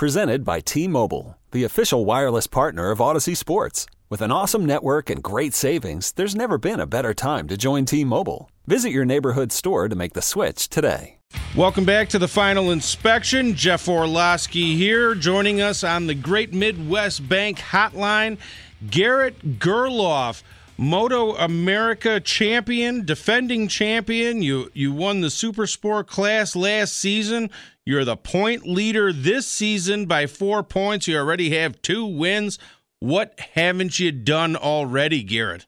[0.00, 3.84] Presented by T Mobile, the official wireless partner of Odyssey Sports.
[4.08, 7.84] With an awesome network and great savings, there's never been a better time to join
[7.84, 8.50] T Mobile.
[8.66, 11.18] Visit your neighborhood store to make the switch today.
[11.54, 13.54] Welcome back to the final inspection.
[13.54, 18.38] Jeff Orlowski here, joining us on the Great Midwest Bank Hotline.
[18.88, 20.42] Garrett Gerloff,
[20.80, 24.40] Moto America champion, defending champion.
[24.40, 27.50] You you won the Super Sport class last season.
[27.84, 31.06] You're the point leader this season by four points.
[31.06, 32.58] You already have two wins.
[32.98, 35.66] What haven't you done already, Garrett?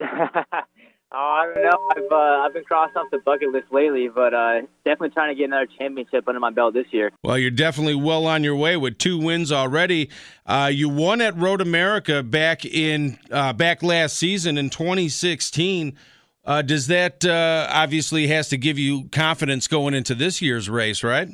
[1.18, 1.78] Oh, I don't know.
[1.96, 5.34] I've uh, I've been crossed off the bucket list lately, but uh, definitely trying to
[5.34, 7.10] get another championship under my belt this year.
[7.24, 10.10] Well, you're definitely well on your way with two wins already.
[10.44, 15.96] Uh, you won at Road America back in uh, back last season in 2016.
[16.44, 21.02] Uh, does that uh, obviously has to give you confidence going into this year's race,
[21.02, 21.30] right?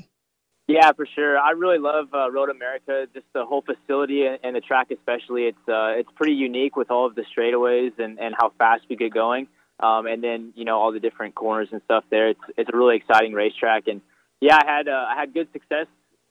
[0.69, 1.37] Yeah, for sure.
[1.37, 5.47] I really love Road America, just the whole facility and, and the track, especially.
[5.47, 9.13] It's it's pretty unique with all of the straightaways and, and how fast we get
[9.13, 9.49] going.
[9.83, 12.29] Um, and then you know all the different corners and stuff there.
[12.31, 14.01] It's it's a really exciting racetrack, and
[14.41, 15.87] yeah, I had uh, I had good success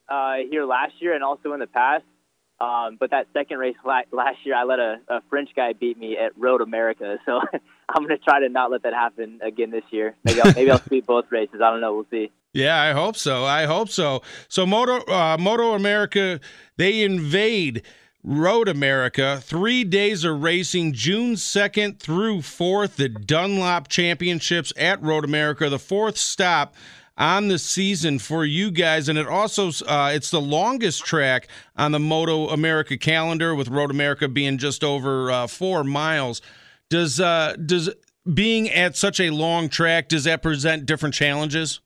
[0.09, 2.03] uh, here last year and also in the past.
[2.61, 6.17] Um, but that second race last year, I let a, a French guy beat me
[6.17, 7.17] at Road America.
[7.25, 7.39] So
[7.89, 10.16] I'm going to try to not let that happen again this year.
[10.23, 11.55] Maybe I'll, maybe I'll sweep both races.
[11.55, 11.94] I don't know.
[11.94, 12.31] We'll see.
[12.53, 13.44] Yeah, I hope so.
[13.45, 14.22] I hope so.
[14.47, 16.39] So Moto uh, Moto America,
[16.77, 17.83] they invade
[18.23, 25.25] Road America, three days of racing, June 2nd through 4th, the Dunlop Championships at Road
[25.25, 26.75] America, the fourth stop
[27.17, 29.09] on the season for you guys.
[29.09, 33.89] And it also, uh, it's the longest track on the Moto America calendar with Road
[33.89, 36.41] America being just over uh, four miles.
[36.89, 37.89] Does, uh, does
[38.31, 41.80] being at such a long track, does that present different challenges?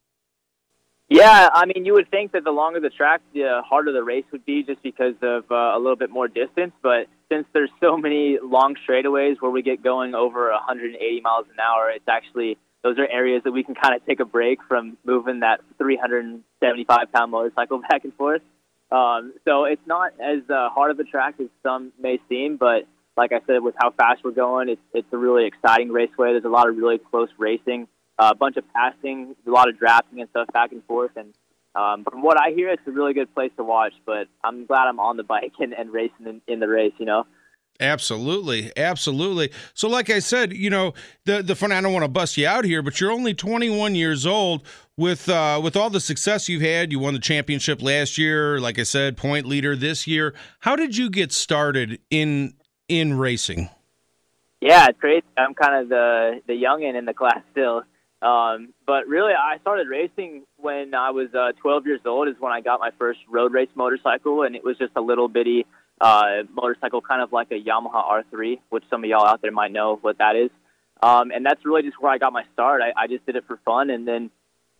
[1.08, 4.26] Yeah, I mean, you would think that the longer the track, the harder the race
[4.32, 6.74] would be, just because of uh, a little bit more distance.
[6.82, 11.60] But since there's so many long straightaways where we get going over 180 miles an
[11.60, 14.98] hour, it's actually those are areas that we can kind of take a break from
[15.04, 18.42] moving that 375 pound motorcycle back and forth.
[18.92, 22.88] Um, so it's not as uh, hard of a track as some may seem, but
[23.18, 26.32] like I said, with how fast we're going, it's it's a really exciting raceway.
[26.32, 30.22] There's a lot of really close racing a bunch of passing, a lot of drafting
[30.22, 31.12] and stuff back and forth.
[31.16, 31.34] And
[31.76, 33.94] um, from what I hear, it's a really good place to watch.
[34.06, 36.94] But I'm glad I'm on the bike and, and racing in, in the race.
[36.98, 37.26] You know.
[37.80, 39.52] Absolutely, absolutely.
[39.74, 40.94] So, like I said, you know,
[41.26, 41.74] the the fun.
[41.74, 44.66] I don't want to bust you out here, but you're only 21 years old.
[44.98, 48.62] With uh, with all the success you've had, you won the championship last year.
[48.62, 50.34] Like I said, point leader this year.
[50.62, 52.54] How did you get started in
[52.88, 53.70] in racing?
[54.62, 55.26] Yeah, it's great.
[55.36, 57.84] I'm kind of the the youngin in the class still.
[58.26, 62.28] Um, but really, I started racing when I was uh, 12 years old.
[62.28, 65.28] Is when I got my first road race motorcycle, and it was just a little
[65.28, 65.68] bitty
[66.02, 69.72] uh, motorcycle, kind of like a Yamaha R3, which some of y'all out there might
[69.72, 70.50] know what that is.
[71.04, 72.82] Um, and that's really just where I got my start.
[72.82, 74.32] I, I just did it for fun, and then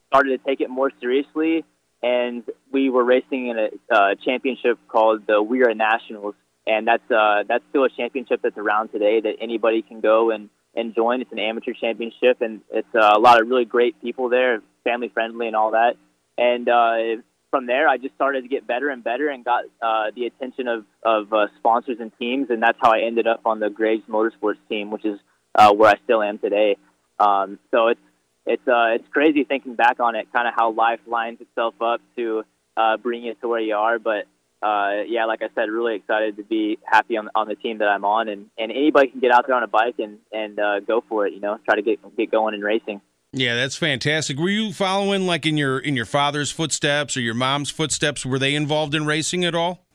[0.08, 1.64] started to take it more seriously.
[2.02, 6.34] And we were racing in a uh, championship called the WERA Nationals,
[6.66, 10.50] and that's uh, that's still a championship that's around today that anybody can go and
[10.76, 11.22] and join.
[11.22, 15.10] It's an amateur championship, and it's uh, a lot of really great people there, family
[15.10, 15.96] friendly and all that.
[16.38, 20.12] And uh, from there, I just started to get better and better, and got uh,
[20.16, 23.60] the attention of of uh, sponsors and teams, and that's how I ended up on
[23.60, 25.20] the Graves Motorsports team, which is
[25.56, 26.78] uh, where I still am today.
[27.20, 28.02] Um, so it's
[28.46, 32.02] it's uh, it's crazy thinking back on it, kind of how life lines itself up
[32.18, 32.44] to
[32.78, 34.26] uh, bring you to where you are, but
[34.62, 37.88] uh, yeah, like I said, really excited to be happy on, on the team that
[37.88, 40.80] I'm on, and, and anybody can get out there on a bike and and uh,
[40.80, 41.34] go for it.
[41.34, 43.02] You know, try to get get going in racing.
[43.32, 44.38] Yeah, that's fantastic.
[44.38, 48.26] Were you following like in your in your father's footsteps or your mom's footsteps?
[48.26, 49.86] Were they involved in racing at all?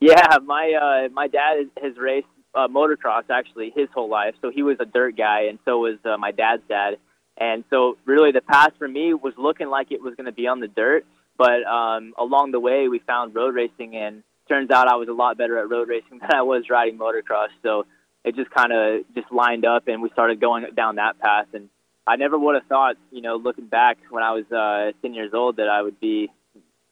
[0.00, 4.62] Yeah, my uh, my dad has raced uh, motocross actually his whole life, so he
[4.62, 6.98] was a dirt guy, and so was uh, my dad's dad.
[7.38, 10.46] And so, really, the path for me was looking like it was going to be
[10.46, 11.06] on the dirt.
[11.36, 15.12] But um, along the way, we found road racing, and turns out I was a
[15.12, 17.48] lot better at road racing than I was riding motocross.
[17.62, 17.86] So
[18.24, 21.46] it just kind of just lined up, and we started going down that path.
[21.54, 21.68] And
[22.06, 25.32] I never would have thought, you know, looking back when I was uh, 10 years
[25.34, 26.30] old, that I would be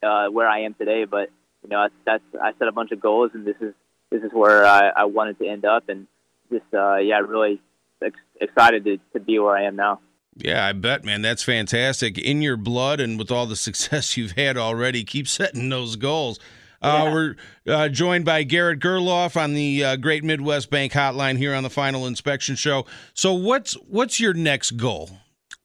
[0.03, 1.05] uh, where I am today.
[1.05, 1.31] But
[1.63, 3.75] you know, that's, that's I set a bunch of goals, and this is
[4.11, 6.07] this is where I, I wanted to end up, and
[6.51, 7.61] just uh, yeah, really
[8.03, 10.01] ex- excited to, to be where I am now.
[10.37, 11.23] Yeah, I bet, man.
[11.23, 12.17] That's fantastic.
[12.17, 16.39] In your blood and with all the success you've had already, keep setting those goals.
[16.83, 17.11] Uh.
[17.13, 17.37] We're
[17.67, 21.69] uh, joined by Garrett Gerloff on the uh, Great Midwest Bank Hotline here on the
[21.71, 22.87] Final Inspection Show.
[23.13, 25.11] So, what's what's your next goal?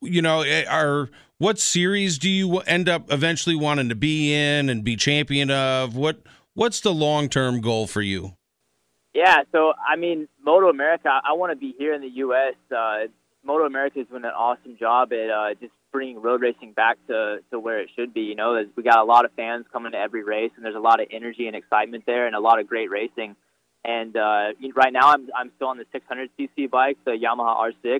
[0.01, 4.69] You know, eh, are what series do you end up eventually wanting to be in
[4.69, 5.95] and be champion of?
[5.95, 6.21] What
[6.53, 8.35] what's the long term goal for you?
[9.13, 12.55] Yeah, so I mean, Moto America, I want to be here in the U.S.
[12.69, 13.07] Uh,
[13.45, 17.37] Moto America is doing an awesome job at uh, just bringing road racing back to,
[17.51, 18.21] to where it should be.
[18.21, 20.79] You know, we got a lot of fans coming to every race, and there's a
[20.79, 23.35] lot of energy and excitement there, and a lot of great racing.
[23.83, 27.99] And uh, right now, I'm I'm still on the 600cc bike, the Yamaha R6,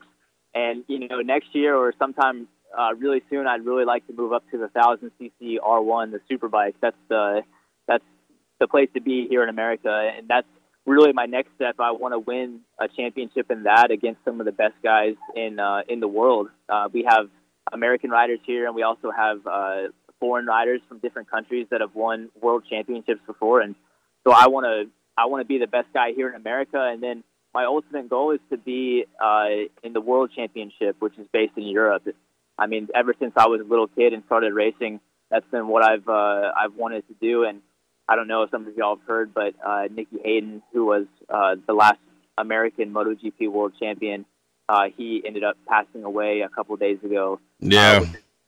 [0.56, 2.48] and you know, next year or sometime
[2.78, 6.50] uh, really soon, I'd really like to move up to the 1000cc R1, the super
[6.50, 6.76] bike.
[6.82, 7.42] That's the
[7.88, 8.04] that's
[8.60, 10.48] the place to be here in America, and that's
[10.86, 11.76] really my next step.
[11.80, 15.60] I want to win a championship in that against some of the best guys in
[15.60, 16.50] uh, in the world.
[16.70, 17.30] Uh, we have
[17.72, 19.88] American riders here, and we also have uh,
[20.20, 23.62] foreign riders from different countries that have won world championships before.
[23.62, 23.76] And
[24.26, 27.02] so I want to I want to be the best guy here in America, and
[27.02, 27.24] then
[27.54, 29.48] my ultimate goal is to be uh,
[29.82, 32.04] in the world championship, which is based in Europe.
[32.58, 35.00] I mean, ever since I was a little kid and started racing,
[35.32, 37.62] that's been what I've uh, I've wanted to do, and
[38.08, 41.06] I don't know if some of y'all have heard, but uh, Nicky Hayden, who was
[41.30, 42.00] uh, the last
[42.38, 44.26] American MotoGP world champion,
[44.70, 47.40] uh, he ended up passing away a couple of days ago.
[47.60, 48.02] Yeah.
[48.04, 48.06] Uh,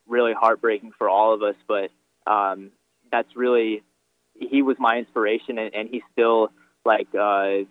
[0.08, 1.90] really heartbreaking for all of us, but
[2.32, 2.72] um,
[3.12, 3.84] that's really,
[4.40, 6.50] he was my inspiration, and, and he's still
[6.86, 7.66] like uh,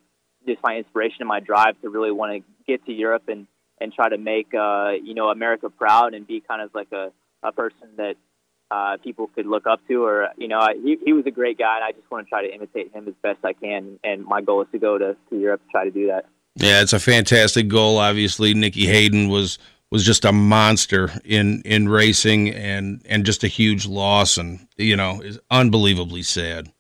[0.47, 3.47] just my inspiration and my drive to really want to get to Europe and,
[3.81, 7.13] and try to make, uh, you know, America proud and be kind of like a,
[7.43, 8.17] a person that
[8.71, 11.59] uh, people could look up to, or you know, I, he he was a great
[11.59, 13.99] guy, and I just want to try to imitate him as best I can.
[14.03, 16.27] And my goal is to go to, to Europe to try to do that.
[16.57, 17.99] Yeah, it's a fantastic goal.
[17.99, 19.59] Obviously, Nicky Hayden was
[19.91, 24.97] was just a monster in in racing, and and just a huge loss, and you
[24.97, 26.73] know, is unbelievably sad.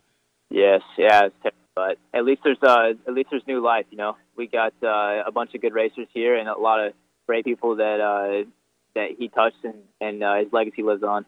[0.50, 1.28] Yes, yeah,
[1.74, 3.86] but at least there's uh at least there's new life.
[3.90, 6.94] You know, we got uh, a bunch of good racers here, and a lot of
[7.26, 8.48] great people that uh,
[8.94, 11.26] that he touched, and and uh, his legacy lives on.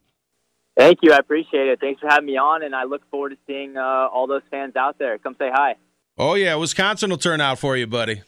[0.76, 1.12] Thank you.
[1.12, 1.80] I appreciate it.
[1.80, 4.76] Thanks for having me on, and I look forward to seeing uh, all those fans
[4.76, 5.18] out there.
[5.18, 5.76] Come say hi.
[6.18, 6.54] Oh, yeah.
[6.56, 8.22] Wisconsin will turn out for you, buddy.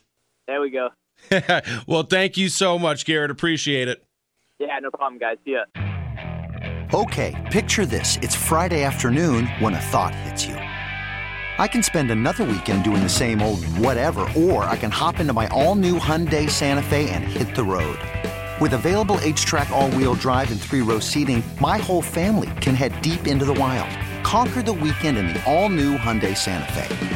[0.47, 0.91] There we go.
[1.87, 3.31] well, thank you so much, Garrett.
[3.31, 4.05] Appreciate it.
[4.59, 5.37] Yeah, no problem, guys.
[5.45, 5.65] See ya.
[6.95, 8.17] Okay, picture this.
[8.23, 10.55] It's Friday afternoon when a thought hits you.
[11.59, 15.33] I can spend another weekend doing the same old whatever, or I can hop into
[15.33, 17.99] my all new Hyundai Santa Fe and hit the road.
[18.61, 23.01] With available HTRAC, all wheel drive, and three row seating, my whole family can head
[23.03, 23.91] deep into the wild.
[24.25, 27.16] Conquer the weekend in the all new Hyundai Santa Fe.